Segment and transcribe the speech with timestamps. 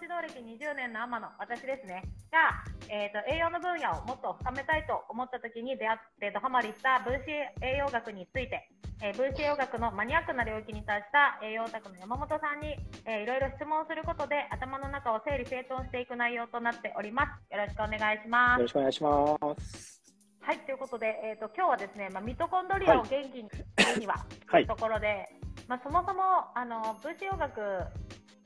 [0.00, 7.28] 指導歴20年の天野、私ですね、が、えーと、栄養の分野をもっと深めたいと思った時に出会ってドハマりした分子
[7.60, 8.64] 栄養学について、
[9.04, 17.52] えー、分子栄養学のマニアックな領域に達した栄養オタクの山本さんに、えー、いろいろ質問することで頭の中を整理整頓していく内容となっております。
[17.52, 18.60] よろしくお願いします。
[18.60, 20.00] よろしくお願いします。
[20.40, 25.28] はい、ということで、えーと、今日はですね、まあ、ミトコンドリアを元気にするには、はい、というところで、
[25.68, 27.60] まあ、そもそもあの分子栄養学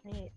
[0.04, 0.32] に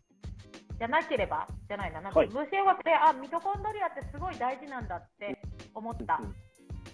[0.78, 5.42] じゃなければじゃないな、なんか分子栄養学で、あミトコンドリアってすごい大事なんだって
[5.74, 6.22] 思った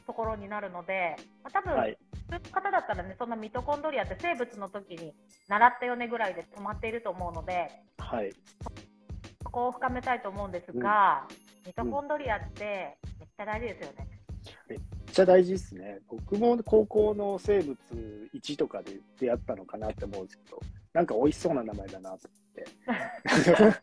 [0.06, 1.98] ところになるので、まあ、多分、はい、
[2.30, 5.14] 普通の方だったらね、そんなミトコンドリアって生物の時に
[5.48, 8.32] 習ったよねぐらいで止まっていると思うので、はい、
[9.44, 14.08] そこを深めたいと思うんですが、うん、ミトコンドリアってめっちゃ大事ですよね。
[14.68, 14.80] めっ
[15.14, 16.00] ちゃ大事ですね。
[16.10, 17.78] 僕も高校の生物
[18.34, 20.60] 1とかで出会ったのかなって思うんですけど、
[20.92, 23.82] なんか美味しそうな名前だなと思って、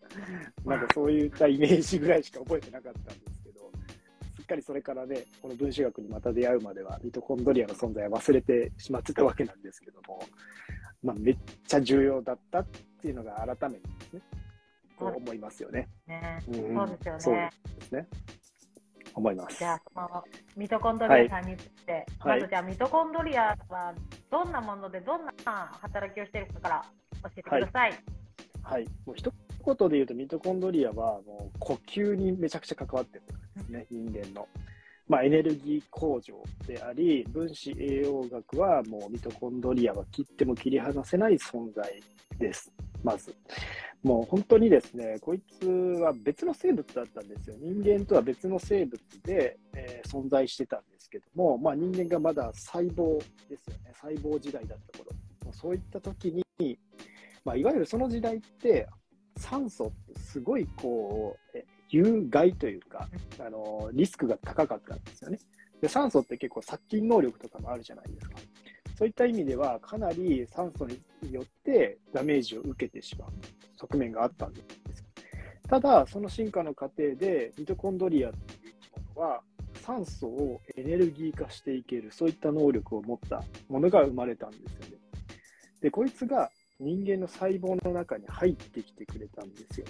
[0.69, 3.71] なんかそういったイメージぐらいしか覚えてなかったんですけど、
[4.37, 10.21] すっかりそれからね、この分子学にまた出会うまでは、ミトコンドリアの存在は忘れてしまってたわけなんですけども、
[11.03, 12.67] まあ、めっちゃ重要だったっ
[13.01, 14.23] ていうのが改めてですね、
[14.99, 15.89] と思いますよね。
[16.07, 17.21] ねうん、そうですよね。
[17.21, 17.35] そう
[17.81, 18.09] ですね。
[19.15, 19.59] 思います。
[19.59, 20.25] じゃあ、その
[20.57, 23.95] ミトコンドリアさんについて、はい、まずじゃあ、ミトコンドリアは
[24.31, 25.33] どんなもので、どんな
[25.81, 26.85] 働きをしているかから
[27.23, 27.91] 教えてください。
[27.91, 28.01] はい、
[28.63, 29.33] はい、もう一
[29.65, 33.27] 言で言うと、ミトコンドリアはもう呼吸にめちゃくちゃ関わってるん
[33.59, 34.49] ですね、人間の。
[35.11, 42.01] まあ、エネルギー工場であり、分子栄養学はもうミトコンドリアは切っても切り離せない存在
[42.39, 43.35] です、まず。
[44.05, 47.57] もう本当にですね、こいつは別の生物だったんですよ。
[47.59, 55.11] 人間とは別の生物で、えー、存在してたんですけども、まあ、人間がまだ細胞ですよね、細胞時代だった頃。
[55.51, 56.79] そういった時に、
[57.45, 58.87] まあ、いわゆるその時代って、
[59.37, 61.59] 酸素ってすごいこう、
[61.91, 63.09] 有害というか、
[63.39, 65.39] あのリスクが高かったんですよね。
[65.81, 68.37] で酸素って結構殺菌能力とかもあるじゃないですか。
[68.97, 71.01] そういった意味では、かなり酸素に
[71.33, 73.31] よってダメージを受けてしまう
[73.79, 75.05] 側面があったんです。
[75.69, 78.43] ただ、その進化の過程で、ミトコンドリアという
[78.83, 79.41] 生き物は、
[79.77, 85.03] 酸素をエネルギー化していける、そういった能力を持ったものが生まれたんですよね。
[85.81, 89.87] で、こいつが人間の細胞の中に入ってきてくれたんですよ。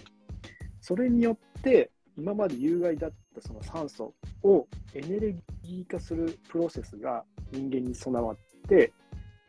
[0.80, 8.36] それによって、今まで有害だったその酸素をエネルギー化するプロセスが人間に備わっ
[8.68, 8.92] て、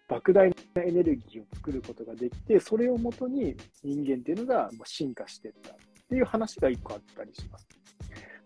[0.08, 5.76] 莫大なエネルギーを作ることができて、それをもとに人間っていうのが進化していったっ
[6.10, 7.68] ていう話が一個あったりします。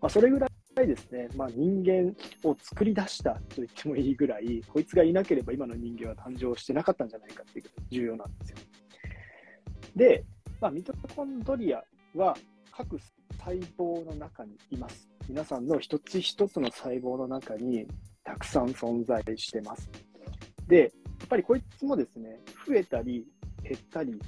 [0.00, 0.46] まあ、それぐら
[0.82, 2.14] いですね、まあ、人間
[2.48, 8.56] を作り出したと言ってもいいぐらい、こいつがいなければ今の人間は誕生してなかったんじゃないかっていうことが重要なんですよ。
[9.96, 10.24] で、
[10.60, 11.82] まあ、ミトコンドリア
[12.14, 12.36] は
[12.76, 12.98] 各
[13.38, 15.08] 細胞の中にいます。
[15.26, 17.86] 皆さんの一つ一つの細胞の中に
[18.22, 19.90] たくさん存在してます。
[20.68, 20.86] で、や
[21.24, 23.26] っぱりこいつもですね、増えたり
[23.62, 24.20] 減ったり、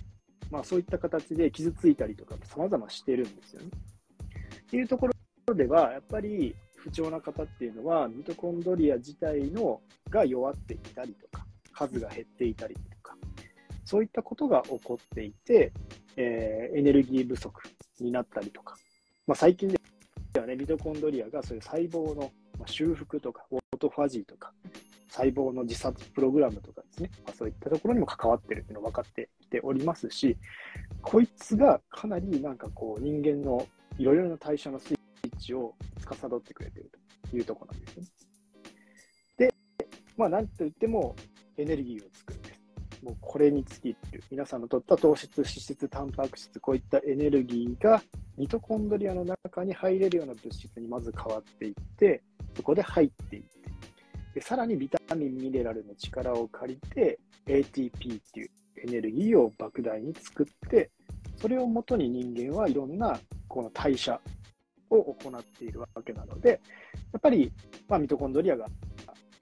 [0.51, 3.69] まあそういった形で傷ついたりとか様々してるんですよね。
[3.69, 5.09] っていうとこ
[5.47, 13.15] ろでは、やっぱり不調な方っていうのは、ミトコンドリア自体のが弱っていたりとか、数が減っていたりとか、
[13.85, 15.71] そういったことが起こっていて、
[16.17, 17.61] えー、エネルギー不足
[18.05, 18.77] になったりとか、
[19.27, 22.31] まあ、最近ではね、ミトコンドリアがそういう細胞の
[22.67, 24.53] 修復とか、オートファジーとか、
[25.09, 30.37] 細胞の自殺プログラムとかですね、まあ、そういったところにも関わってるっていうのが分かってきておりますし、
[31.03, 33.67] こいつがかなりなんかこう人間の
[33.99, 36.91] いろいろな代謝のスイッチを司ってくれてる
[37.31, 38.07] というところなんですね。
[39.39, 39.55] で、
[40.17, 41.17] まあなんといっても
[41.57, 42.38] エネルギーを作る。
[43.03, 44.23] もうこれに尽きる。
[44.31, 48.03] 皆さんの取った糖質、脂質、タンパク質、こういったエネルギーが
[48.37, 52.23] ミトコンドリアの中に入れるような物質にまず変わっていって、
[52.57, 53.49] そこで入っていって、
[54.35, 58.50] でさらにビタミン、ミネラルの力を借りて ATP っていう
[58.85, 60.91] エネルギーを莫大に作って、
[61.41, 64.21] それをもとに人間はいろんなこの代謝
[64.91, 66.61] を行っているわけなので、
[67.12, 67.53] やっぱり、
[67.89, 68.67] まあ、ミトコンドリアが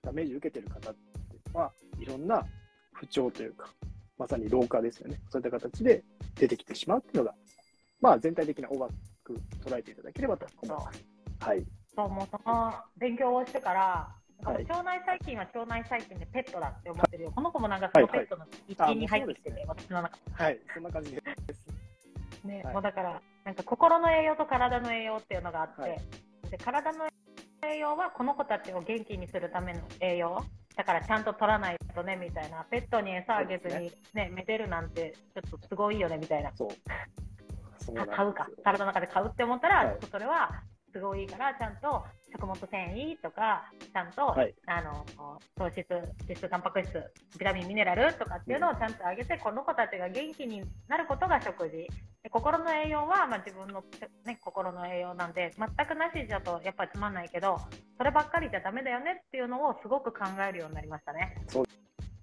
[0.02, 2.44] ダメージを受けている方っていうのは、いろんな
[2.96, 3.68] 不調というか、
[4.18, 5.20] まさに老化ですよね。
[5.28, 6.02] そういった形で
[6.34, 7.34] 出てきてしまうっていうのが、
[8.00, 8.94] まあ、全体的な大枠
[9.64, 11.04] 捉えていただければと思います。
[11.40, 11.64] はい。
[11.94, 14.08] そうもうその勉強をしてから、
[14.44, 21.22] はい、腸内細菌は腸内細菌でペットだって思ってるよ、この子もなんかそのペットの一品に入ってきてて、はいはい、私の中はい、そんな感じで
[21.54, 22.46] す。
[22.46, 25.98] ね、はい、もうだから、なんか心の栄養と体の栄養っていうのがあって、はい、
[26.50, 27.06] で体の
[27.66, 30.44] 栄養はこの子たちを元気にするための栄養、
[30.76, 36.52] だからちゃんと取らないとねみたいな、ペットに餌あげずにね、ねめでるなんて、ちょっとすごいよねみたいな。
[36.54, 36.68] そう。
[37.94, 40.62] 買うか、体の中で買うって思ったら、はい、それは
[40.96, 42.02] すごいいいから、ちゃんと
[42.32, 45.04] 食物繊維とか、ちゃんと、はい、あの
[45.54, 46.90] 糖質、脂質、タンパク質、
[47.38, 51.86] ビタミン、ミネラルとかっていうのをちゃんとあげて、うん、この子たちが元気になることが食事。
[52.22, 53.84] で心の栄養は、まあ、自分の、
[54.24, 57.58] ね、心の栄養なんで、全くなしじゃとやっぱりつまんないけど、
[57.98, 61.36] そればっかりじゃだめだよねっていうのをすごく考えるようになりましたね。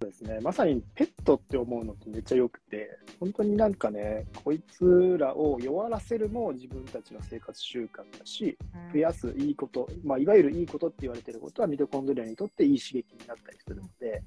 [0.04, 0.40] そうですね。
[0.42, 8.58] まさにペットって思うのってめっちゃよくて、本当になんかね、こいつらを弱らせるも自分たちの生活習慣だし、
[8.92, 14.22] 増やすいいこと、まあ、いわゆるいいことって言われてることはミトコンドリアにとっていい刺激になったりするので、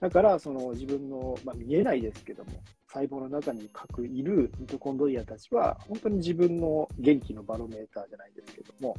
[0.00, 2.52] だからその自分の、まあ、見えないですけども、
[2.88, 8.96] 細胞の中にくいるミトコンドリアたちは、本当に自分の元気のバロメーターじゃないですけども、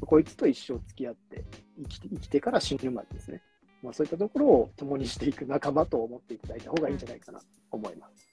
[0.00, 1.44] こいつと一生付き合って
[1.78, 3.40] 生きて生きてから死ぬまでですね、
[3.82, 8.32] まあ、そういったところを共にしていく仲間と思っていただいた方がいいんじゃないかなと思います。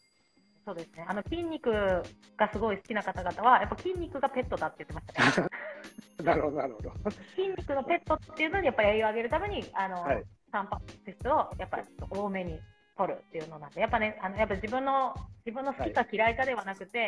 [0.65, 1.05] そうですね。
[1.07, 5.47] あの筋肉がすごい好きな方々は、やっぱ筋肉がペットだって言ってましたね。
[6.23, 6.91] なるほど、なるほど。
[7.35, 12.59] 筋肉のペットっていうのに、やっぱり栄養を上げるために、あの、はい、タンパク質をやっぱり多めに
[12.95, 15.15] 取るっていうのなんで、やっぱね、あのやっぱ自分の
[15.45, 16.99] 自分の好きか嫌いかではなくて、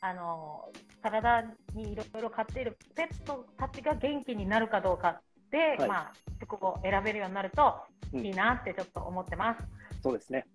[0.00, 1.42] はい、あの体
[1.74, 5.20] にいろいろ飼っているペットたちが元気になるかどうか
[5.50, 7.82] で、はい、まあ、そこを選べるようになると
[8.12, 9.60] いいなってちょっと思ってます。
[9.60, 10.46] うん、そうですね。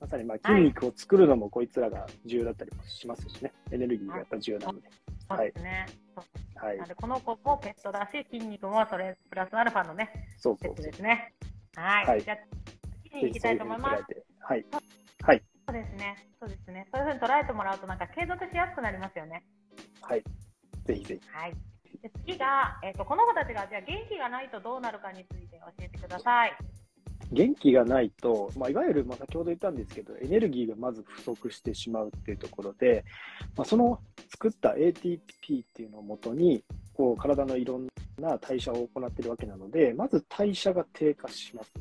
[0.00, 4.90] まさにまあ筋肉を作るのもこいつらが重要だったりもしますしね、エネルギーがやっぱ重要なので。
[5.28, 5.86] そうですね。
[6.54, 11.32] はい、なのでこの子もペットだし、筋肉もそれプラスアルファのね、そうそうですね。
[11.74, 12.06] はい。
[12.06, 12.36] はい、じゃあ、
[13.04, 14.04] 次に行きたいと思います。
[14.40, 14.66] はい。
[15.22, 15.42] はい。
[15.68, 16.28] そうですね。
[16.40, 16.86] そうですね。
[16.92, 19.44] そういうふうに捉えてもらうと、なんか継続しやすくなりますよね。
[20.00, 20.22] はい。
[20.84, 21.28] ぜひぜひ。
[21.28, 21.54] はい。
[22.02, 26.56] で次が、えーと、この子たちがじゃあ元気がないとどうなるかについて教えてください。
[27.32, 33.04] 元気がないと、まあ、いわゆる、まあ、先ほど言ったんですけど、エネルギーがまず不足してしまうっていうところで、
[33.56, 33.98] まあ、その
[34.30, 35.20] 作った ATP っ
[35.74, 36.62] ていうのをもとに、
[36.94, 37.88] こう体のいろん
[38.18, 41.72] な代謝を行っているわけなので、まず代謝が低下します。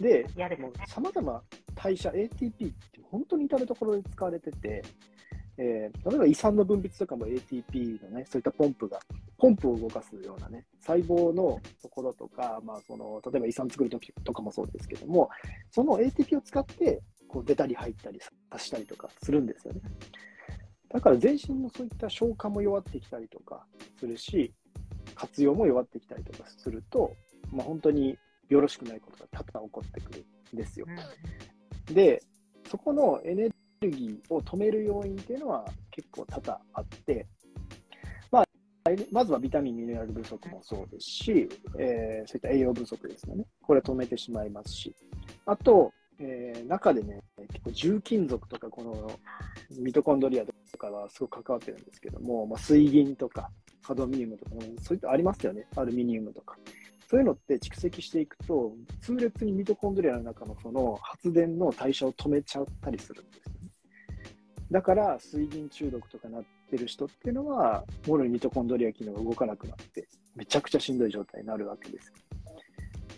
[0.00, 0.26] で、
[0.86, 1.42] さまざま
[1.74, 2.74] 代謝、ATP って
[3.10, 4.82] 本当に至るところで使われてて、
[5.62, 8.98] えー、例えば胃酸の分泌とかも ATP のね、そういったポンプが、
[9.36, 15.28] ポンプを動かすようなね、細胞のところとか、まあ、その例えば胃酸作るときとかもそうですけども、
[15.70, 19.82] その ATP を使って、こう出たり入ったりさしたりとかするんですよね。
[20.88, 23.64] だから全身のそういった消化も弱ってきたりとか
[23.98, 24.52] するし、
[25.14, 27.14] 活用も弱ってきたりとかすると、
[27.52, 28.18] まあ、本当に
[28.48, 30.24] よろしくないことが多々起こってくる
[30.54, 30.86] んですよ。
[31.92, 32.22] で、
[32.68, 37.26] そこのエネルエネルギーを止める要因っていうのは結構多々あって、
[38.30, 38.44] まあ、
[39.10, 41.48] まずはビタミン、ミネラル不足もそうですし、
[41.78, 43.46] えー、そういった栄養不足ですよね。
[43.62, 44.94] これ止めてしまいますし、
[45.46, 49.10] あと、えー、中でね、結構重金属とか、この
[49.78, 53.50] ミトコンドリアとかはすごく関わってるんですけども、まあ、水銀とか
[53.82, 54.50] カドミウムとか、
[54.82, 56.58] そういったありますよね、アルミニウムとか。
[57.08, 63.59] そういうのって蓄積していくと、痛烈にミトコンドリアの中のその発電の代謝を止めちゃったりするんです。
[64.70, 72.12] だから、水銀中毒とかなってる人っていうのは、もろにミトコンドリア機能が動かなくなって、めちゃくちゃしんどい状態になるわけです。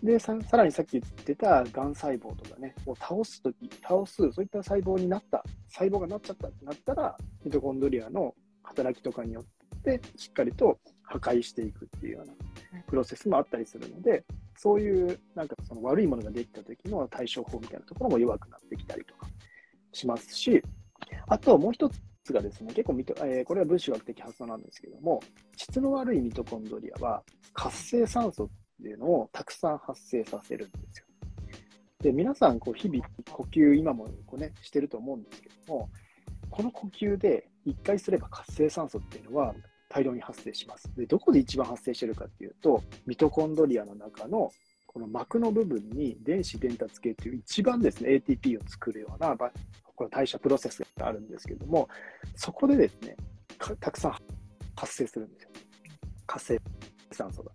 [0.03, 9.43] でさらにさっき言ってたがん細胞とかね、を倒すとき、倒す、そういった細胞になった、細胞がなっちゃったってなったら、ミトコンドリアの働きとかによ
[9.77, 12.33] って、しっかりと破壊していくっていうような
[12.89, 14.25] プロセスもあったりするので、
[14.57, 19.29] そういうなんかその悪いものができた時の対処法みたいなところも弱くなってきたりとか
[19.93, 20.63] しますし、
[21.27, 21.89] あともう一
[22.25, 25.21] つがですね、結構ミト、えー、これは分子学的発想なんですけども、
[25.57, 28.49] 質の悪いミトコンドリアは活性酸素っ
[28.83, 31.07] ていうのをたくさん発生させるんですよ。
[32.01, 35.89] で、皆さんこう日々呼吸今もこうね、してると思うんですけども、
[36.51, 39.55] この呼吸で1回すれば活性酸素っていうのは
[39.89, 40.91] 大量に発生します。
[40.97, 44.51] で、どこで一番発生してるかっていうと、ミトコンドリアの中の
[44.87, 49.37] この膜の部分に電子伝達系という一番ですね、ATP を作るような、
[49.95, 51.89] この代謝プロセスがあるんですけども、
[52.37, 53.17] そこでですね、
[53.81, 54.13] たくさん
[54.77, 55.51] 発生するんですよ。
[56.27, 56.61] 活性
[57.11, 57.53] 酸素が。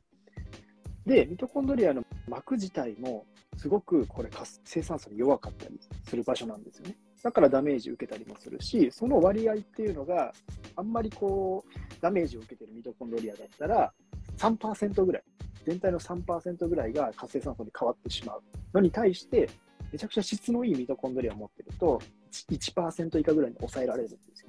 [1.05, 3.25] で、ミトコンドリアの膜自体も
[3.57, 6.97] すごくこれ活性酸素に弱かったりする場所なんですよね。
[7.23, 10.33] だからダメージ受けたりもするし、その割合っていうのが
[10.75, 13.91] あんまりこう、ダメージを受けてるミトコンドリアだったら、
[14.37, 15.23] 3%ぐらい、
[15.65, 18.41] 全体の3%ぐらいが活性酸素に変わってしまう
[18.73, 19.49] のに対して、
[19.91, 22.01] めちゃくちゃ質のいいミトコンドリアを持ってると
[22.31, 24.47] 1、1%以下ぐらいに抑えられるんですよ。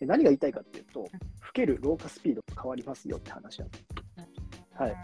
[0.00, 1.08] で何が言いたいかっていうと、老
[1.52, 3.84] ける老化スピードが変わりますよって話なんです。
[4.74, 4.96] はい。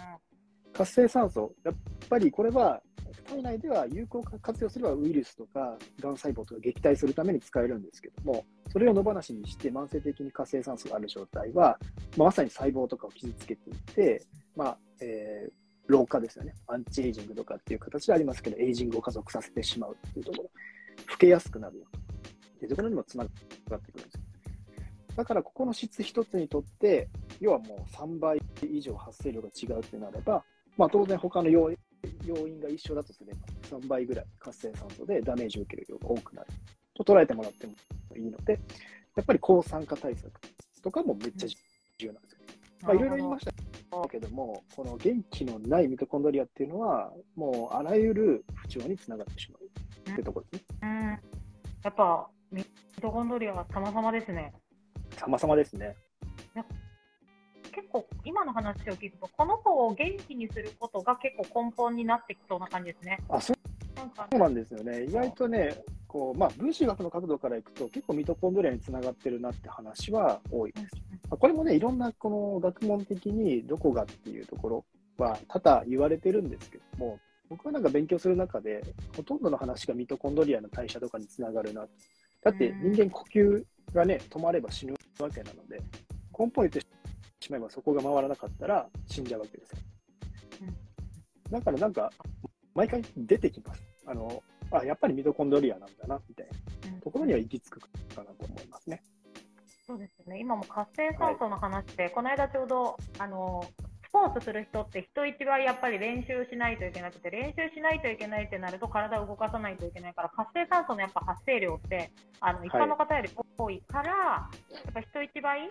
[0.72, 1.74] 活性酸素、やっ
[2.08, 2.80] ぱりこれは、
[3.26, 11.78] 多体内では有効活用すればウイルスとかがん細胞とか撃退するために使えるんですけども、それを野放しにして慢性的に活性酸素がある状態は、
[12.16, 14.22] まあ、まさに細胞とかを傷つけていって、
[14.54, 16.54] まあえー老化ですよね。
[16.66, 20.50] アンチエイジングとかっていう形でありますけど、エイジングを加速させてしまうっていうところ、
[21.08, 22.64] 老けやすくなるよと。
[22.64, 23.30] いうところにもつなが
[23.76, 24.20] ってくるんですよ。
[25.16, 27.08] だから、ここの質一つにとって、
[27.40, 30.44] 要はもう3倍以上発生量が違うってなれば、
[30.76, 31.78] まあ、当然他の要因
[32.24, 36.48] 要因が一緒だとすれば、3倍ぐらい活性酸素でダメージを受ける量が多くなる
[36.94, 37.74] と捉えてもらっても
[38.16, 38.58] いいので、
[39.14, 40.30] やっぱり抗酸化対策
[40.82, 41.48] とかもめっちゃ
[41.98, 42.35] 重要なんですよ。
[42.82, 43.52] まあ、いろいろ言いました
[44.08, 50.78] けども、この元気のないミトコンドリアっていうのは、もうあらゆる不調につながってしまうってところですね。
[50.82, 50.90] うん。
[51.82, 52.64] やっぱ、ミ
[53.00, 54.52] トコンドリアは様々ですね。
[55.16, 55.96] 様々ですね。
[57.72, 63.18] 結構、今の話を聞くと、この子を元気にすることが結構根本になってきそうな感じですね。
[63.28, 63.56] あそう
[63.96, 65.04] なんかそうなんですよね。
[65.04, 65.76] 意外とね、
[66.16, 70.86] こうまあ、分子学の角度からいくと、結構ミトコンドリアにつながってるなって話は多いです。
[71.28, 74.84] まあこれもね、いろんなこの学問的にどこがっていうところ
[75.18, 77.18] は多々言われてるんですけども、
[77.50, 78.82] 僕はなんか勉強する中で、
[79.14, 81.88] ほとんどの話がミトコンドリアの代謝とかにつながるなと。
[82.44, 85.78] だって人間呼吸がね、止まれば死ぬわけなので、
[86.38, 86.80] 根本言って
[87.40, 89.78] しまえばそこが回らなかったら死んじゃうわけですよ。
[91.50, 92.10] だからなんか、
[92.74, 93.82] 毎回出てきます。
[94.06, 97.00] あの、あ、やっぱりミトコンドリアなんだな、みたいな。
[97.00, 99.02] ところには行き着くかなと思いますね。
[99.86, 103.64] そうですね、今も活性酸素の話で、この間ちょうどあの
[104.08, 114.48] スポーツする人って人一倍やっぱり練習しないといけなくて、練習しないといけないってなると体を動かさないといけないから、活性酸素のやっぱ発生量ってあの一般の方より多いから、や
[114.90, 115.70] っぱ人一倍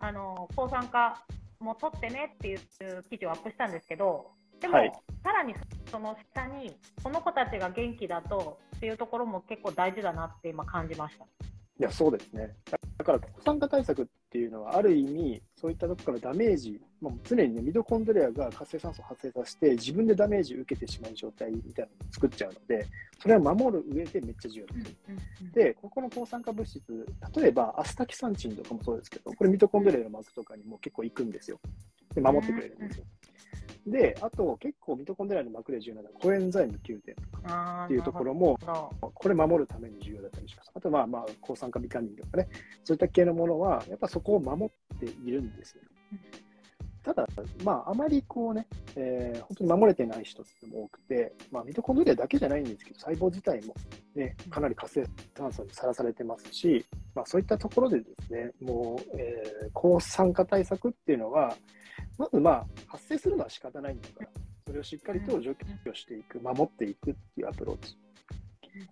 [0.00, 1.22] あの抗酸化
[1.60, 2.58] も取ってねっていう
[3.08, 4.32] 記事をアップしたんですけど、
[4.62, 4.92] でも、はい
[5.24, 5.54] さらに
[5.88, 11.24] その下に、この子たちが元気だとっていうところも結構大事だなって今感じました。
[11.24, 11.28] い
[11.78, 12.54] や、そうですね。
[12.98, 22.86] だから、抗酸化対策っていうのは、ある意味、そういったところからダメージ、まあ、常にね、ミトコンドリアが活性酸素を発生させて、自分でダメージを受けてしまう状態みたいなのを作っちゃうので、
[23.20, 24.96] それは守る上でめっちゃ重要です。
[25.52, 31.58] で、ここの抗酸化物質、例えばアスタキサンチンとかもそうですけど、これミトコンドリアの膜とかにも結構行くんですよ。
[32.14, 33.04] で、守ってくれるんですよ。
[33.86, 38.58] で、あと結構ミトコンドリアの膜で重要なのはコエンザイム9点とかっていうところも、
[39.14, 40.70] これ守るために重要だったりします。
[40.74, 42.48] あとまあまあ抗酸化ビタミンとかね、
[42.84, 45.82] そういった系のものは、やっぱそこを守っているんですよ。
[47.02, 47.26] ただ、
[47.64, 48.66] まあ、あまりこうね、
[48.96, 53.74] えー本当に守れてない人っても多くて、まあ、ミトコンドリアだけじゃないんですけど、細胞自体も、
[54.14, 55.04] ね、かなり活性
[55.36, 61.56] 酸素にさらされてますし、まあ、そういったところでですね、もう、えー抗酸化対策っていうのは、
[62.18, 64.28] まずまあ、発生するのは仕方ないんだから、
[64.66, 67.96] それをしっかりと除去していく、守っていくっていうアプローチ。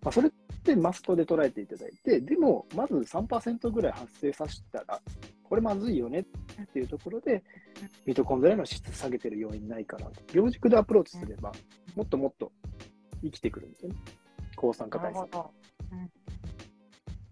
[0.03, 5.01] まあ、それってマストで捉えていただいて、でも、まず3%ぐらい発生させたら、
[5.43, 7.43] これまずいよねっていうところで、
[8.05, 10.21] ミトコンドリアの質下げてる要因ないかなと。
[10.35, 11.53] 両軸でアプローチすれば、
[11.97, 12.53] もっともっと
[13.23, 13.97] 生きてくるんですよね。
[14.55, 15.31] 抗酸化対策。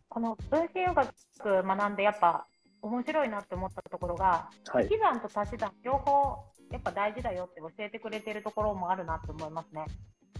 [0.09, 2.47] この分子医学学んでやっぱ
[2.81, 4.91] 面白いなって思ったところが、はい引。
[4.91, 9.85] き算と足し算両方やっぱ大事だよって教えてくれてるところもあるなって思いますね。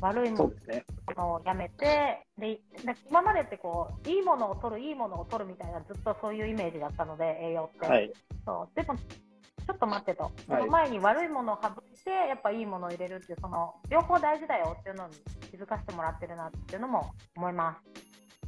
[0.01, 0.53] 悪いも。
[1.17, 8.13] のをやめてでだ今までってこういいものを取るいいものを取るみたいなずっとそういうイメージだったので栄養って、はい。
[8.45, 15.15] そうでもちょっと待ってと、その前に悪いものを省いてやっぱいいものを入れるっていうその両方大事だよっていうのに
[15.51, 17.77] 気づかせてもらってるなっていうのも思いま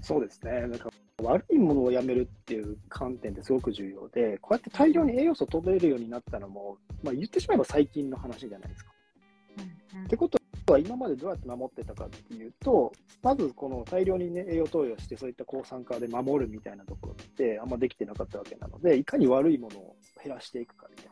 [0.01, 0.07] す。
[0.07, 0.53] そうですね。
[0.63, 0.89] なんか
[1.23, 8.93] 悪いものをやめるっていう観点ってすごく重要で、こうやって大量に栄養素を取れるようになったのも、まあ、言ってしまえば最近の話じゃないですか。
[9.95, 21.11] うんってことは、今までどうやって守ってたかっていうと、まずこの大量に、ね、栄養投与して、そういった抗酸化で守るみたいなところってあんまできてなかったわけなので、いかに悪いものを減らしていくかみたいな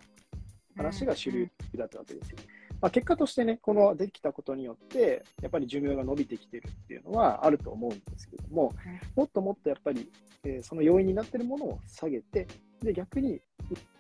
[0.85, 2.39] 話が主流だったわけですよ。
[2.81, 8.73] まあ、結果としてね、このできたことによって、やっぱり寿命が伸びてきてるっていうのはあると思うんですけども、
[9.17, 10.11] もっともっとやっぱり、
[10.45, 12.47] えーその要因になってるものを下げて、
[12.81, 13.41] で逆に、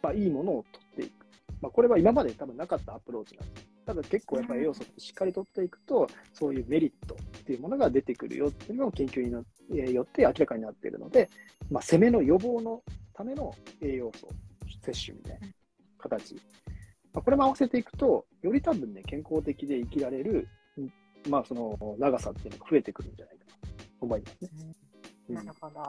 [0.00, 1.26] まあ、いいものを取っていく。
[1.60, 3.77] まあ、これは今まで多分なかったアプローチなんです。
[3.88, 9.32] ただ結構やっぱり栄養素ってしっかり取っていくと、そういうメリットっていうものが出てくるよっていうのを研究に
[9.94, 11.30] よって明らかになっているので、
[11.70, 12.82] まあ、攻めの予防の
[13.14, 14.28] ための栄養素
[14.84, 15.48] 摂取みたいな
[15.96, 16.34] 形。
[17.14, 20.92] まあ、これも合わせていくと、より多分ね、健康的で生きられる、うん
[21.30, 24.50] まあ、その長さっていうのが増えてくるんじゃないかなと思いますね。
[25.30, 25.80] うんなるほど。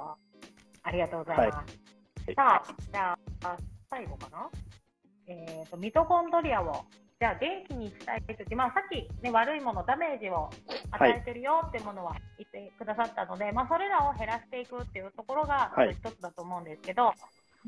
[0.83, 1.55] ありがとうございます。
[1.57, 1.63] は
[2.31, 3.57] いさあ、じゃあ、
[3.89, 4.49] 最後かな？
[5.27, 6.85] えーと、ミトコンドリアを
[7.19, 10.49] じゃあ元気にしたいとき、まあ、さっき、ね、悪いもの、ダメージを
[10.91, 17.15] 与えてるよってものは言ってくださったので、はい、まあ、それらを減らしていくっていうところが一つだと思うんですけど、はい、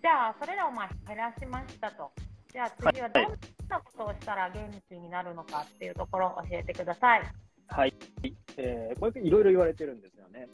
[0.01, 2.13] じゃあ、それらをまあ減らしましたと。
[2.53, 3.23] じゃあ次はどん
[3.67, 7.21] なことをしたら元気になるのかっていうところを教えてください。
[7.67, 7.93] はい、
[8.55, 10.47] えー、これいろいろ言われてるんですよね。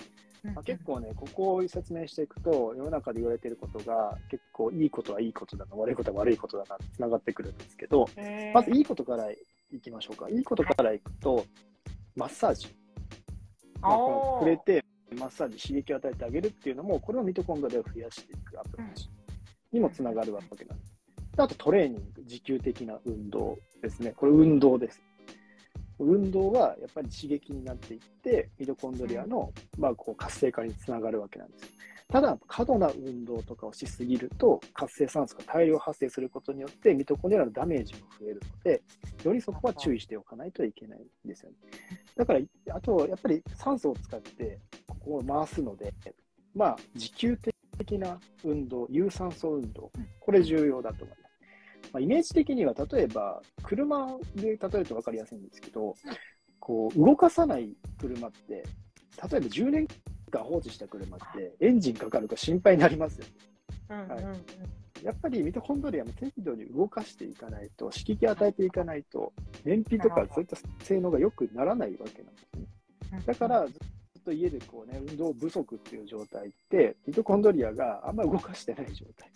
[0.53, 8.07] まあ、結構ね、ここを説明していくと、世の中で言われていることが、結構いいことはいいことだな、悪いことは悪いことだな、つながってくるんですけど、
[8.53, 9.37] まずいいことからい
[9.81, 10.29] きましょうか。
[10.29, 11.45] いいことからいくと、
[12.15, 12.67] マッサージ。
[13.81, 14.83] まあ、この触れて、
[15.17, 19.09] マッサージ、刺激を与えてあげるっていうのも、これをミトコンドリアを増やしていくアプローチ
[19.71, 20.97] にもつながるわけなんです。
[21.37, 24.11] あとトレーニング、持久的な運動ですね。
[24.15, 25.03] これ運動です。
[25.99, 31.77] 運動はやっぱり刺激になっていって、ミトコンドリアの、まあ、こう活性化につながるわけなんです。
[32.09, 38.81] ただ、過度な運動とかをしすぎると、活性酸素が大量発生することによって、ミトコンドリアのダメージも増えるので、
[39.23, 41.57] よりそこは注意しておかないといけないんですよね。
[42.15, 42.39] だから、
[42.73, 45.93] あと、やっぱり酸素を使って、ここを回すので、
[46.55, 47.37] まあ、持久
[47.77, 51.26] 的な運動、有酸素運動、これ重要だと思います。
[51.93, 55.95] まあ、イメージ的には、例えば、車で例えると分かりやすいんですけど、
[56.59, 58.65] こう動かさない車って、例え
[59.21, 59.87] ば10年
[60.29, 63.31] 間放置した車って、エンジンかかるか心配になりますよね。
[63.87, 64.19] は
[65.01, 69.31] い、やっぱりミトコンドリアも適度に動かしていかないと、刺激を与えていかないと、
[69.63, 73.21] 燃費とかそういった性能が良くならないわけなんですね。
[73.25, 79.31] だから、ずっと家でこうね、運動不足っていう状態って、ミトコンドリアがあんまり動かしてない状態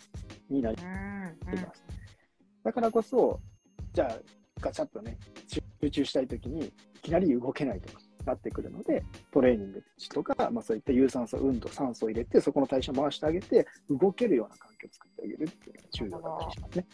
[0.50, 2.01] になります。
[2.64, 3.40] だからこそ、
[3.92, 4.18] じゃあ、
[4.60, 5.18] ガチャッとね、
[5.82, 9.02] 集中したいときに、いきなり動けないとかなってくるので、
[9.32, 16.86] トレーニングとか、まあ、そういった有酸素運動、酸素を入れて、そこの代謝を回してあげて、動けるような環境を作ってあげるっていうのが重要だったりしますね。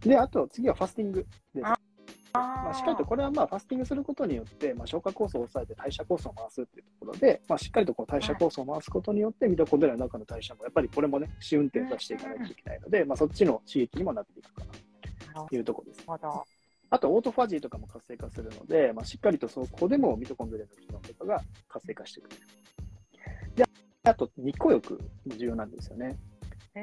[0.00, 1.87] で、あと次はファスティングです。
[2.32, 14.64] まあ、しっかりとこれはまあファスティングすることによって、まあ、消化酵素を抑えて代謝酵素を回すっていうところで、まあ、しっかりとこの代謝酵素を回すことによって、ミトコンドリアの中の代謝もやっぱりこれもね、試運転させていかないといけないので、まあ、そっちの刺激にもなっていくか
[15.34, 16.06] なというところです。
[16.90, 22.42] あと、オートファジーとかも活性化するので、まあ、しっかりとそこでもミトコンドリアの機能とかが活性化してくれる。
[23.56, 23.64] で、
[24.04, 24.94] あと、日光浴
[25.26, 26.18] も重要なんですよね。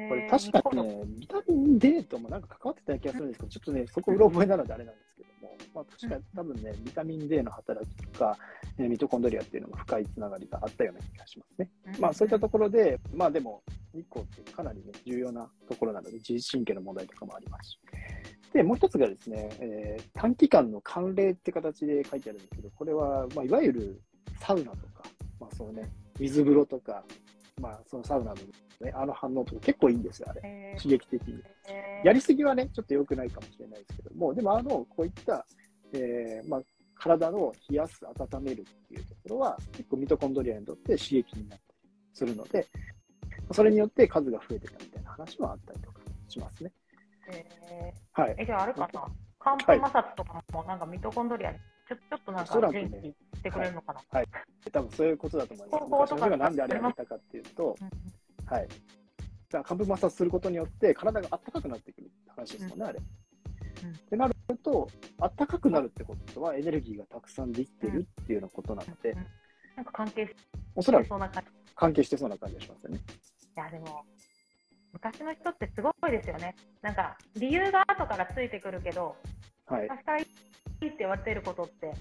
[0.08, 8.36] これ確かにね、ビタミン D ともなんか関わってた気がするんですけど、ちょっとね、そこうろ覚えなのであれなんですけども、まあ、確かに多分ね、ビタミン D の働きとか、
[8.78, 11.70] えー、ミトコンドリアっていうのも深いつながりがあったような気がしますね。
[11.98, 13.62] まあそういったところで、まあでも、
[13.94, 17.80] 日光ってかなりね、重要なところなので、自律神経の問題とかもありますし。
[18.52, 24.02] で、もう一つがですね、えー、短期間の寒冷って形で書いてあるんですけど、これは、まあ、いわゆる
[24.40, 25.04] サウナとか、
[25.40, 27.04] まあそうね、水風呂とか、
[27.60, 28.36] まあそのサウナの
[28.80, 30.76] ね、あの反応とか結構いいんですよ、あれ。
[30.80, 31.42] 刺激的に。
[32.04, 35.46] やりすぎはね、ちょっと良くないかもしれないですけども、でもあの、こういった、
[35.92, 36.62] えー、まあ、
[36.94, 42.66] 体を冷やす、温めるっていうところは、結構ミトコンドリアにとって刺激になったりするので、
[43.52, 46.72] それによって数が増えてたみたいな話もあったりとかしますね。
[47.32, 48.34] えー、はい。
[48.38, 48.88] え、じゃああれかな
[49.38, 55.84] 寒風摩擦とかもなんかミトコンドリアにちょちょっとなんか元気してくれるのかな、はい、はい、多分そういうことだと思います。
[55.84, 57.88] 昔の人がなんであれやめたかっていうと、うん
[58.46, 58.68] はい。
[59.52, 63.00] 幹部摩擦することによって体があったかくなってくるって話ですもんね、うん、あれ。
[63.84, 64.88] うん、ってなると、
[65.20, 69.26] あったかくなるってことはエネルギーがたくさんできてるっていうようなことなので、うん、
[69.76, 70.34] なんか関係
[70.74, 71.08] おそらく
[71.74, 72.98] 関係してそうな感じがしますよね。
[72.98, 74.04] いや、でも、
[74.92, 76.54] 昔の人ってすごいですよね。
[76.82, 79.16] なんか、理由が後からついてくるけど、
[79.66, 80.18] はい、昔から
[80.82, 81.92] いいって言われてることって、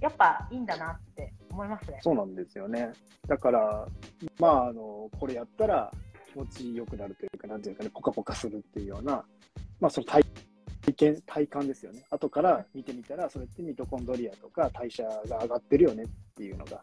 [0.00, 1.98] やっぱいいんだなって思いますね。
[2.02, 2.92] そうなんですよね。
[3.26, 3.86] だから、
[4.38, 5.90] まあ、あの、これやったら
[6.32, 9.24] 気持ちよくなるというか、なんていうかね、ポカポカするっていうような、
[9.80, 10.24] まあ、その体
[10.94, 12.04] 験、体感ですよね。
[12.10, 16.82] 後から見てみたら、それってミトコンドリアとか代謝が上がってるよねっていうのが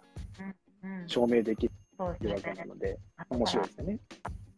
[1.08, 4.00] 証明できるわけなので、でね、面白いですよね。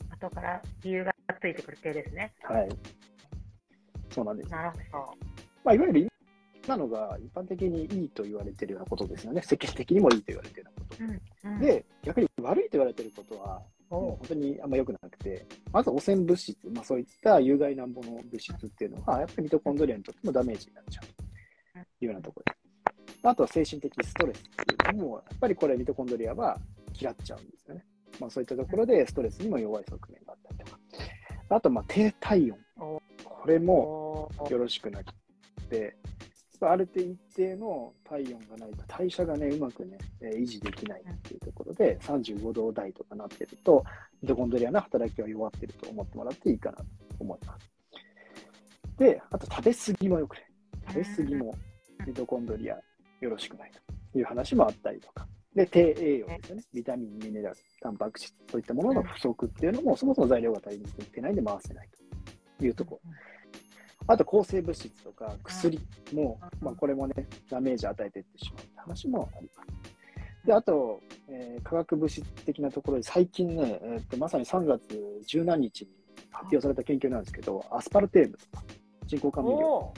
[0.09, 2.33] 後から理由がついてくる系ですね。
[2.43, 2.69] はい。
[4.09, 4.49] そうなんです。
[4.49, 5.13] なるほど。
[5.63, 6.09] まあ、いわゆる
[6.67, 9.41] なのが一般的にいいと言われてるようなことですよね。
[9.41, 11.03] 世間的にもいいと言われてるようなこと。
[11.03, 21.23] うんうん、で、逆に悪いと言われてることは、もう本当にあんま良くなくて、まず汚染物質、まあ、そういった有害なんぼの物質っていうのは、やっぱりミトコンドリアにとってもダメージになっちゃうと
[22.01, 23.17] いうようなところです。
[23.23, 26.57] あとは精神的ストレスっていうのも、やっぱりこれミトコンドリアは
[26.99, 27.85] 嫌っちゃうんですよね。
[28.19, 30.79] まあ、そういったところでストレスにも弱い側面があったりとか。
[31.49, 32.57] あと、まあ、低体温。
[32.77, 35.13] これもよろしくなく
[35.69, 35.95] て、
[36.61, 43.83] ある程一定の体温がないと代謝がね、うまくね、え、維持できないっていうところで、35度台とかなってると、
[44.21, 46.85] ミトコンドリアの働きは弱ってると思ってもらっていいかなと
[47.19, 47.77] 思います。
[48.97, 50.43] で、あと食べ過ぎもよくない。
[50.87, 51.55] 食べ過ぎも
[52.05, 52.79] ミトコンドリア
[53.21, 53.71] よろしくない
[54.11, 55.27] という話もあったりとか。
[55.55, 56.63] で、低栄養ですよね。
[56.73, 61.89] ビタミン、ミネラル、タンパク質といったものの不足っていうのも、そもそも材料が足りてないんで回せない
[62.59, 63.11] というところ。
[64.07, 65.79] あと抗生物質とか薬
[66.13, 69.97] も、まあ、これもね、ダメージ与えていってしまうって話もあります。
[70.45, 74.81] で、あと、えー、化学物質的なところで、最近ね、えー、っとまさに3月
[75.27, 75.89] 十何日に
[76.31, 78.63] 発表された研究なんですけど、アスパルテームとか
[79.05, 79.93] 人工甘味料、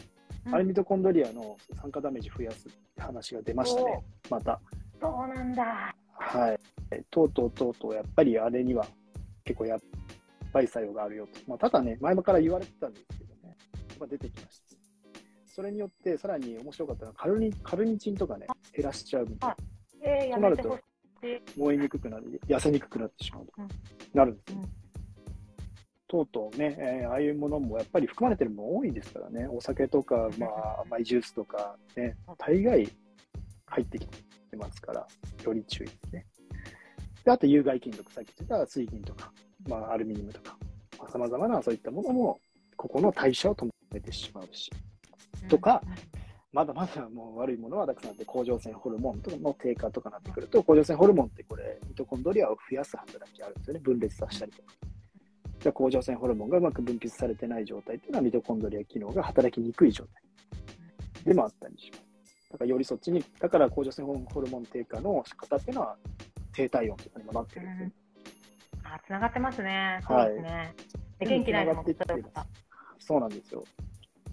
[0.51, 4.59] アルミトコンドリアの酸化ダメージ増やすって話が出ましたね、また。
[4.99, 5.95] そうなんだ。
[6.13, 6.59] はい。
[7.11, 8.87] とうとうとうとう、やっぱりあれには
[9.43, 9.79] 結構やっ
[10.51, 11.39] ぱり作用があるよと。
[11.47, 13.28] まあ、ただね、前から言われてたんですけど
[13.99, 14.75] ね、まあ、出てきました。
[15.47, 19.55] それによって、さらに面白かったのはカルニ、カルニチンとかね、減らしちゃうみたいな。
[20.01, 20.79] えー、となると、
[21.57, 23.53] 燃えにくくなる、痩せにくくなってしまうと、
[24.13, 24.61] なるんですよ。
[24.61, 24.79] うん
[26.09, 32.89] とうとうね、えー、ああいうものもやっぱり含まれてるもの多いですからね、お酒とか、まあ、マイジュースとかね、大概
[33.67, 35.07] 入ってきてますから、
[35.43, 36.25] より注意ですね。
[37.23, 39.31] であと、有害金属、さっき言った水銀とか、
[39.67, 40.57] まあ、アルミニウムとか、
[41.07, 42.39] さまざ、まなそういったものも、
[42.75, 44.71] ここの代謝を止めてしまうし、
[45.47, 45.81] とか、
[46.51, 54.73] まだまだもう悪いものはたくさんあって、甲状腺ホルモンとの低下とかなってくると、甲状腺ホルモンってこれ、ミトコンドリアを増やす働きあるんですよね、分裂させたりとか。
[55.59, 60.23] じゃ甲状腺ホルモンがうまく分泌されてない状態っていうのはミトコンドリア機能が働きにくい状態
[61.25, 62.03] でもあったりします。
[62.51, 65.97] だからよりそっちに、だから甲状腺ホルモン低下の仕方っていうのは
[66.53, 67.91] 低体温とかにもなってるんですよ。
[68.73, 69.99] うん、あ、つながってますね。
[70.07, 70.73] そうですね。
[71.19, 71.83] はい、元気ないのも
[73.09, 73.63] そうなんですよ。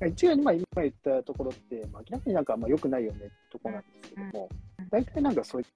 [0.07, 4.49] 一概にまあ今言ったところって、まあ、明らかになんかあんま良くないよねってところなんですけども、
[4.91, 5.67] 大体なんかそういっ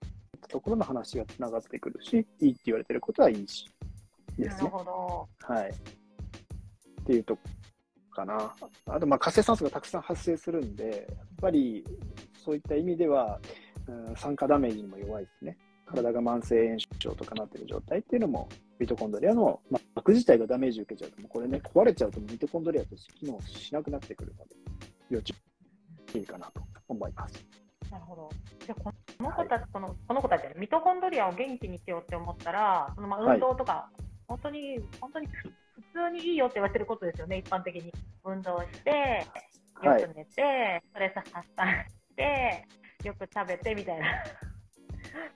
[0.42, 3.64] たところの話がつながってくるし、いいって言われてることはいいし、
[4.36, 4.64] ですね。
[4.64, 5.54] なるほど。
[5.54, 5.70] はい。
[5.70, 7.42] っていうとこ
[8.10, 8.54] かな。
[8.84, 11.82] あと、まあ、活性酸素がたくさん発生するんで、やっぱり
[12.36, 13.40] そういった意味では、
[13.86, 15.56] うん、酸化ダメージにも弱いですね。
[15.90, 18.48] 体が慢性炎症とかなってる状態っていうのも、
[18.78, 24.56] ミトコンドリアの、まあ、膜自体がダメージ受けちゃうと、これね、壊れちゃうとミトコンドリアとして機能しなくなってくるので、
[25.10, 25.34] 要注
[26.14, 27.44] 意かなと思います。
[27.90, 28.30] なるほど。
[28.64, 33.90] じゃこの子たち、はい、このこの子たち、ミトコンドリアを元気にしようって思ったら、そのまあ運動とか、
[34.28, 35.52] 本当に、本当に普
[35.92, 37.92] 通にいいよって言われてることですよね、一般的に。
[38.24, 39.26] 運動して、
[39.82, 42.66] よく寝て、はい、ストレス発散して、
[43.04, 44.06] よく食べてみたいな。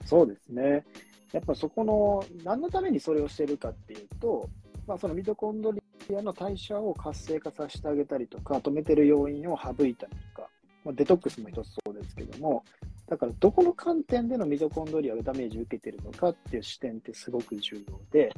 [0.04, 0.84] そうですね。
[1.32, 4.48] やっぱそこの、何のためにそれをしてるかっていうと、
[4.86, 5.80] まあ、そのミトコンドリ
[6.16, 10.48] アの代謝を活性化させてあげたりとか、止めてる要因を省いたりとか、
[10.84, 12.64] まあ、デトックスも一つそうですけども、
[13.06, 18.32] だからどこの観点でのミトコンドリアがダメージを受けてるのかっていう視点ってすごく重要で、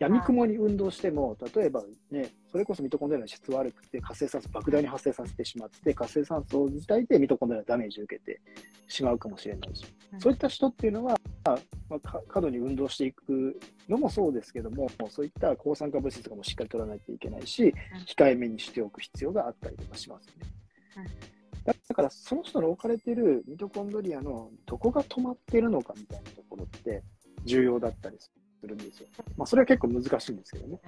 [0.00, 8.40] やみくもに運動しても、例えばね、それこそミトコンドリアの質悪くて、活性酸素莫大に発生させてしまって、活性酸素自体でミトコンドリアダメージを受けて
[8.88, 9.84] しまうかもしれないし、
[10.18, 13.60] そういった人っていうのは、まあ、過度に運動していく
[13.90, 17.74] のもそうですけども、そういった抗酸化物質とかもしっかり取らないといけないし、
[18.06, 20.50] 控えめにしておく必要があったりとかしますよね。
[21.88, 27.02] だから、その人の置かれてるミトコンドリアのどこが止まってるのかみたいなところって
[27.44, 29.08] 重要だったりすするんですよ。
[29.36, 30.78] まあ、それは結構難しいんですけどね。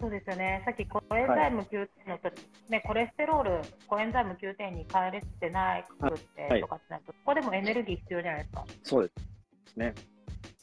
[0.00, 0.62] そうですよね。
[0.64, 2.30] さっきコエンザイム Q10 の時、は
[2.68, 8.64] い、ね、コレステロール、コエンザイム Q10 に変えれてないくってとかってなると、ここでもエネルギー必要じゃないですか。
[8.82, 9.12] そうで
[9.66, 9.94] すね。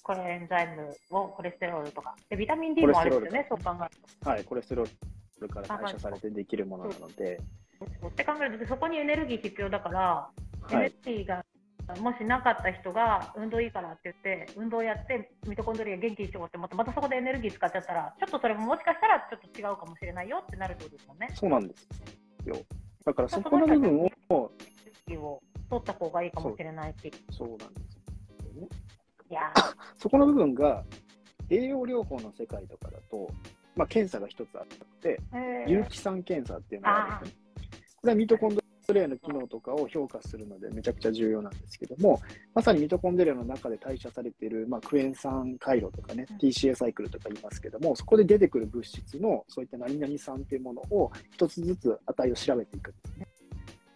[0.03, 2.15] コエンザイムをコレステロールとか。
[2.29, 3.91] でビタミン D もあるんですよね、そう考える
[4.23, 4.29] と。
[4.29, 4.89] はい、コレステロー
[5.41, 7.39] ルから代謝されてできるものなので。
[8.07, 10.31] って考えると、そこにエネルギー必要だから、は
[10.71, 11.45] い、エネルギーが
[11.95, 21.29] もしなかった人が運動いいからって言って運動やってミトコンドリア元気にしようって思ってまたそこでエネルギー使っちゃったらちょっとそれももしかしたらちょっと違うかもしれないよってなるってことですもんね。
[21.33, 21.89] そうなんです
[22.45, 22.55] よ
[23.05, 23.99] だからそこの部分
[24.29, 24.51] を
[25.17, 27.11] を取った方がいいかもしれないし。
[27.31, 27.95] そうなんです
[28.55, 28.67] よね。
[29.31, 29.53] いや
[29.95, 30.83] そこの部分が
[31.49, 33.29] 栄養療法の世界とかだと、
[33.75, 34.65] まあ、検査が一つあっ
[35.01, 35.19] て、
[35.67, 37.39] 有機酸検査っていうのがあるんですね。
[38.01, 38.58] これはミトコン
[38.89, 42.19] ドトレアの機能とかを評価するのでめちゃくちゃ重要なんですけども、
[42.55, 53.27] まさにミトコンドリアの中で代謝されている、まあ、クエン酸回路とかね、TCA サイクルとか言いますけども、そこで出てくる物質のそういった何々酸というものを一つずつ値を調べていくんですね。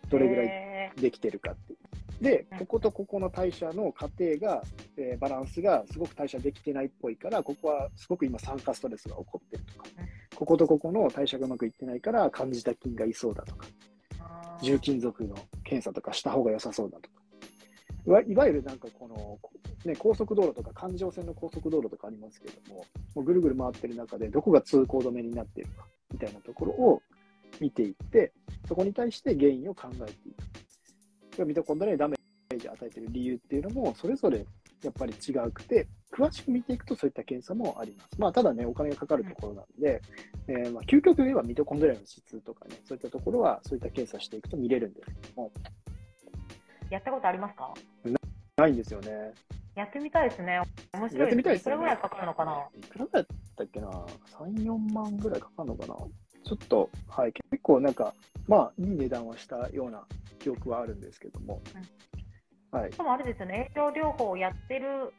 [0.10, 1.80] どれぐらいできてるかっていう。
[2.24, 4.62] で、こことここの代謝の過程が、
[4.96, 9.90] えー、バランスがすごく代謝できてないっぽいから、ここはすごく今酸化ストレスが起こってるとか、
[10.36, 13.66] こことここの代謝がうまくいってないから感じた菌がいそうだとか、
[14.62, 17.24] 重金属の検査とかした方が良さそうだとか。
[18.06, 19.40] いわいわゆるなんかこの、
[19.86, 27.02] ね、高速道路とか環状線の高速道路とかありますけれども、もうぐるぐる回ってる中でどこが通行止めになっているかみたいなところを
[27.62, 28.34] 見ていって、
[28.68, 30.34] そこに対して原因を考えてい
[31.38, 31.46] く。
[31.46, 34.46] ミトコンドリアにダメージを与えている理由っていうのも、それぞれ
[34.84, 38.10] やっぱり違うくて、詳しく見ていくとそういった検査もあります。
[38.20, 40.02] まあ、ただね、お金がかかるところなので、
[40.48, 45.52] えー、まあ究極言えばミトコンドリアの質とかね、そういったところはそういった検査していくと見れるんですけども。
[46.90, 47.74] やったことありますか？
[48.58, 49.34] ないんですよね。
[49.76, 50.62] やってみたいですね。
[50.94, 51.20] 面白い。
[51.22, 52.68] やってみたいです、ね、いくらぐらいかかるのかな？
[52.78, 55.96] いくらぐらいだったっけな ?3、4万ぐらいかかるのかな？
[55.96, 58.14] ちょっと、はい、結構なんか、
[58.48, 60.06] まあ、いい値段はしたような
[60.40, 61.62] 記憶はあるんですけども。
[61.74, 61.82] うん、
[62.74, 62.92] はい。
[62.92, 65.14] しかもあれですよね、栄養療法をやってる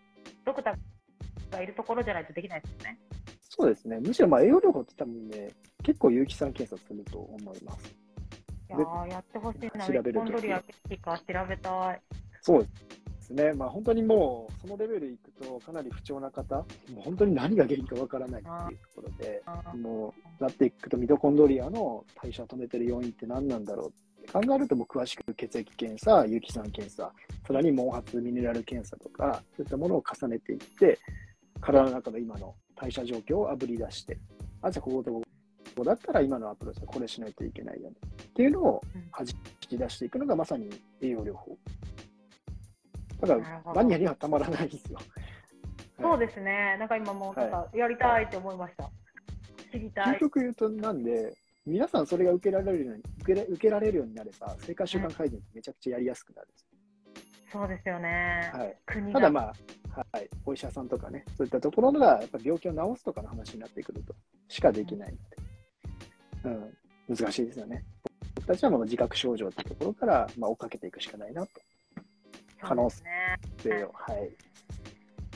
[0.44, 2.98] ドクターがいるところじゃないとできないですよね。
[3.40, 4.00] そうですね。
[4.00, 5.50] むしろまあ栄養療法って多分ね、
[5.84, 7.96] 結構有機酸検査すると思います。
[8.68, 9.86] いややってほしいな。
[9.86, 10.60] 調べるコンドリア
[11.00, 12.00] か調べたい。
[12.40, 12.68] そうで
[13.20, 13.52] すね。
[13.52, 16.64] まあ本当にもう、そのレベルいくと、かなり不調な方、も
[16.98, 19.42] う本当に何が原因かわからないっていうところで、
[19.78, 27.12] もう、なっていくと、ミトコンドリアの代謝を止めてる要因って何なんだろうって考えると、もう詳しく血液検査、有機酸検査、
[27.46, 30.98] さらに毛髪ミネラル検査とか、そういったものを重ねていって、
[31.60, 34.18] 体の中の今の代謝状況をあぶり出して、
[34.62, 35.22] あ、じゃあこことこ
[35.76, 41.56] こだったら今のアプローチはこれしないといけないよねっていうのをはじき出していくのがまさに栄養療法。
[43.20, 44.98] ただ、マニアにはたまらないですよ。
[46.00, 46.76] そうですね。
[46.78, 48.90] なんか今もなんかやりたいって思いました。
[49.72, 50.16] 知りたい。
[50.16, 51.34] 究極言うとなんで、
[51.66, 56.66] 皆さんそれが受けられるように受け受けられるようになれば、生活習慣改善ってめちゃくちゃやりやすくなるんです。
[57.52, 58.50] そうですよね。
[58.52, 59.52] はい、ただま
[59.92, 64.14] あ、はい、お医者さんとかね、そういったところがやっぱ病気を治すとかの話になってくると
[64.48, 65.44] しかできないので。
[66.44, 67.84] うん、難しいですよね。
[68.34, 71.52] 僕たちはもう自覚症状というところから、まあ、追っかけていくしかないなと。
[72.60, 74.30] 可能性を、はい。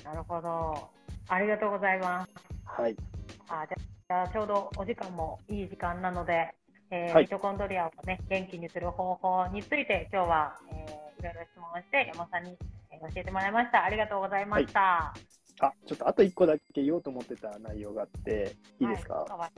[0.04, 0.90] なるほど。
[1.28, 2.32] ありがとうございます。
[2.64, 2.96] はい。
[3.48, 3.97] あじゃあ、
[4.32, 6.54] ちょうどお時間もいい時間なので、
[6.90, 12.56] えー、はい、ミトコンドリアをね、元気にする方法について、今日は、えー、いろいろ質問して、山本さんに、
[12.90, 13.84] えー、教えてもらいました。
[13.84, 14.80] ありがとうございました。
[14.80, 15.20] はい、
[15.60, 19.50] あ、ちょっとあと1個だけ言おうと思ってた内容があって、いいですか、はい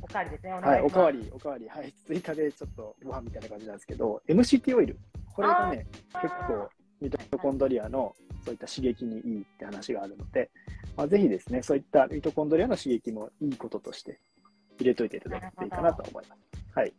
[0.00, 0.52] おかわりですね。
[0.52, 1.68] はい、おかわり、おかわり。
[1.68, 4.96] はい、追加でちょっとご飯みたいな感じなんですけど、MCT オイル。
[5.34, 5.88] これがね、
[6.22, 10.48] 結構、ミトコンドリアのそういった刺激にいいって話があるので、
[10.98, 14.18] まあ、ぜひですね、そういったミトコンドリアの刺激もいいこととして
[14.80, 16.40] 入れといていただくといいかなと思います。
[16.74, 16.92] はい。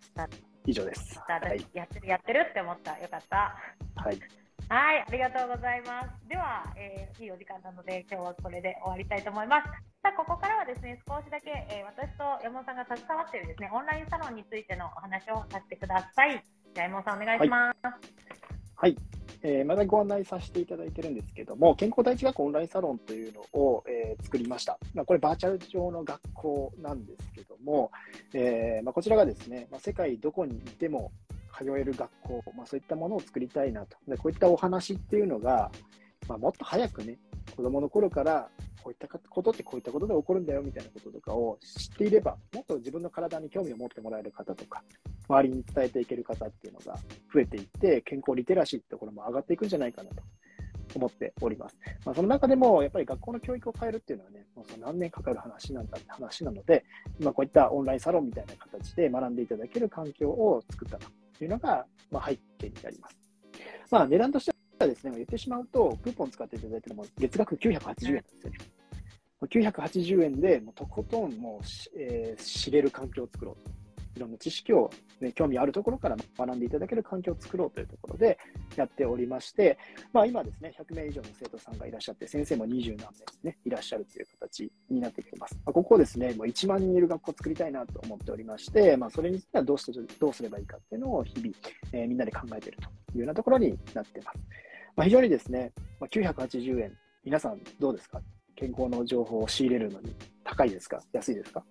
[0.65, 1.19] 以上です。
[1.19, 2.97] はい、やってる、やってるって思った。
[2.97, 3.57] よかった。
[3.95, 4.17] はい。
[4.69, 6.29] はい、ありがとうございます。
[6.29, 9.67] では、えー、いいお時間なので、今日はこれで終わりたいと思います。
[9.67, 16.41] さあ、ここからはですね、少しだけ、えー、私と山本さんが携わっているですね、オンラインサロンについてのお話をさせてください。
[16.73, 17.77] じゃあ、山本さんお願いします。
[17.83, 18.95] はい、はい、
[19.43, 24.79] えー、まだご案内させていただいてるんですけども、健康第一学校オンラインサロンというのを、えー、作りました。
[24.93, 27.91] まあ、これバーチャル上の学校なんですけども、
[28.33, 31.11] えーまあ、こちらがですね、まあ、世界どこにいても
[31.53, 33.97] 通える学校、まあ、そういったものを作りたいなと。
[34.07, 35.69] でこういったお話っていうのが、
[36.29, 37.17] ま、もっと早くね、
[37.57, 38.47] 子供の頃から
[38.81, 44.81] こういったことってこういったことで起こるんだよみたいなこととかを知っていれば、もっと自分の体に興味を持ってもらえる方とか、
[45.29, 46.97] 周りに伝えていける方っていうのが
[47.31, 50.23] 増えていって、健康リテラシーってところも上がっていくんじゃないかなと
[50.95, 51.77] 思っております。
[52.03, 56.83] まあ、その中でも、やっぱり学校の教育を変えるっていうのはね、もうその何年かかる話なんだって話なので、
[57.19, 63.17] 今こういったオンラインサロンみたいな形で学んでいただける環境を作ったというのが、まあ、背景になります。
[63.91, 68.57] まあ、値段としてはですね、言ってしまうと、クーポン使っていただいても月額980円なんですよね。
[69.47, 71.65] 980円で、もうとことんもう、
[71.97, 73.71] えー、知れる環境を作ろうと。
[74.15, 74.89] いろんな知識を、
[75.21, 78.37] ね、興味あるところから学んでいただける環境を作ろうというところで
[78.75, 79.77] やっておりまして、
[80.11, 83.07] まあ、今ですね、100名以上の生徒さんがいらっしゃって、先生も20何
[83.43, 85.55] 名、ね、いらっしゃるという形になってきています。
[85.65, 91.53] まあ、ここですね、もう1万人いる学校を作りたいなと思っておりまして、まあ、それについてはどうすどうすればいいかっていうのを日々、
[91.93, 94.39] えー、みんなで考えているというようなところになっています。
[94.95, 98.21] まあ、非常にですね、まあ、980円、皆さんどうですか？
[98.55, 101.01] 健康の情報を仕入れるのに高いですか？
[101.13, 101.63] 安いですか、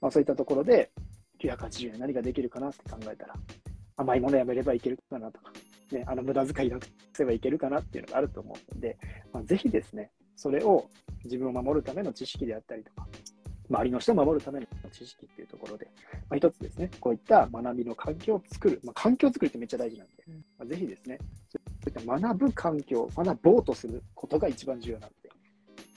[0.00, 0.90] まあ、そういったところで、
[1.54, 3.34] 980円何ができるかなって考えたら、
[3.96, 5.52] 甘いものやめればいけるかなとか、
[5.92, 8.98] ね、あの無駄遣いなくせばいけるかなっていうのがあると思うので、
[9.32, 10.88] まあ、ぜひですね、それを
[11.24, 13.06] 自分を守るための知識であったりとか、
[13.68, 15.88] 周りの人を守るための知識っていうところで、
[16.28, 20.24] まあ、一つですね、こういった学びの環境を作る、まあ、環境を作るってめっちゃ大事なんで、
[20.58, 21.18] まあ、ぜひですね、
[21.50, 25.25] そういった学ぶ環境、学ぼうとすることが一番重要なんで、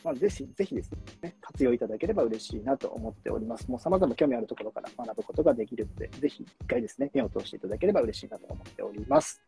[0.04, 3.70] まあ、ぜひ、ぜひですね、活用いただければ嬉しいなと思っております。
[3.70, 9.42] もう様々興味あるところから学ぶことができるので、ぜひ一回ですね、目を通していただければ嬉しいなと思っております。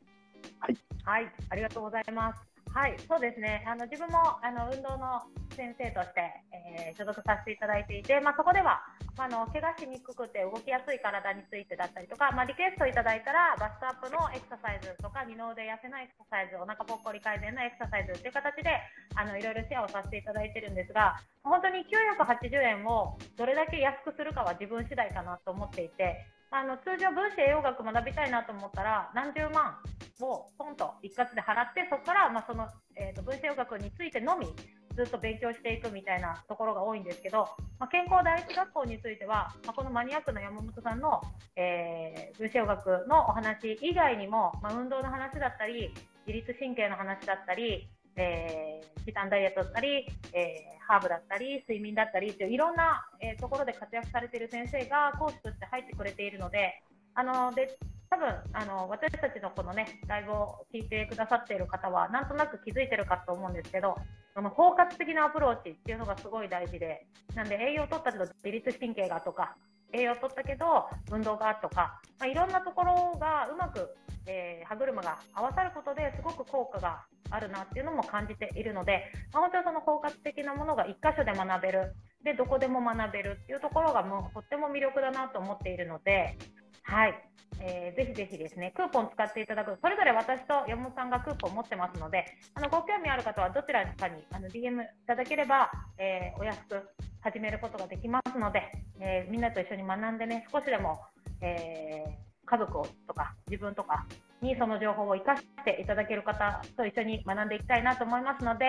[0.60, 0.78] はい。
[1.04, 2.51] はい、ありがとうございます。
[2.74, 3.66] はい、そうですね。
[3.68, 6.24] あの自分もあの運動の先生として、
[6.56, 8.80] えー、所属させていただいていて、まあ、そこでは、
[9.20, 18.80] まあ、の怪我しにくくて動きやすい体についてだったりとか、まあ、リクエストいただいたらバストアップのエクササイズとか二の腕痩せのエクササイズお腹ぽっこり改善のエクササイズという形で
[19.20, 29.78] あのいろいろシェアをさせていただいてるんですが本当に980円をどれだけ安くするかは自分次第かなと思っていてあの通常分子栄養学学びたいなと思ったら何十万
[30.20, 34.48] をポンと一括で払ってそこからまあその、えーと、分子栄養学についてのみ
[34.96, 37.48] ずっと勉強していくみたいなところが多いんですけど、
[37.80, 41.22] まあ、健康第一学校については、まあ、このマニアックな山本さんの、
[41.56, 45.94] えー、分子栄養学のお話以外にも、まあ、運動の話だったり
[46.28, 56.82] 自律神経の話だったりえー、時短ダイエットだったり、えー、ハーブだったり、睡眠だったりといういろんな、えー、ところで活躍されている先生が講師として入ってくれているので、
[57.14, 57.78] あので
[58.10, 63.96] 多分あの私たちのこのねライブを聞いてくださっている方はなんとなく気づいてるかと思うんですけど
[64.36, 69.56] その包括的なアプローチっていうのがすごい大事でなんで栄養を取ったけど自律神経がとか
[69.94, 73.90] 栄養を取ったけど運動がとか、まあ、いろんなところがうまく、
[74.28, 81.96] えー、歯車が合わさることですごく効果があるなっていうのも感じているので、まあ、本当にその包括的なものが1箇所で学べる。
[82.24, 86.38] でどこでも学べるっていうところがもうとっても魅力だなと思っているので
[86.84, 87.14] はい、
[87.62, 92.26] えー、ぜひぜひですね、クーポン使っていただく、それぞれ私と山本さんがクーポン持ってますので、
[92.56, 96.90] あのご興味ある方はどちらかにあの DM いただければ、えー、お安く
[97.22, 101.00] 始めることができますので、えー、みんなと一緒に学んでね、少しでも、
[101.42, 102.04] え
[102.46, 104.06] 家族とか自分とか
[104.42, 108.66] にその情報を生かしていただける方と一緒に学んでいきたいなと思いますので、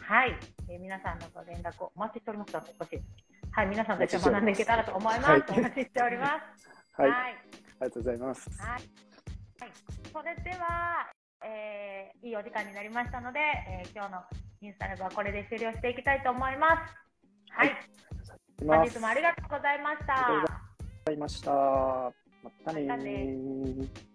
[0.00, 0.34] はい、
[0.70, 3.02] え皆さんのご連絡をお待ちしておりますので、少し、
[3.50, 5.44] はい、皆さんと一緒に学んでいけたらと思います。
[5.52, 7.02] お待ちしております。
[7.02, 7.36] はい、はい、あり
[7.80, 8.50] がとうございます。
[8.58, 8.82] はい、はい、
[10.12, 11.12] それでは、
[11.44, 14.18] えー、いいお時間になりましたので、えー、今日の
[14.62, 17.07] インスタライブはこれで終了していきたいと思います。
[17.58, 17.68] はい。
[18.66, 20.14] はい、本日もありがとうございました。
[20.14, 21.50] ありがとうございました。
[21.50, 22.12] ま
[22.64, 24.07] たね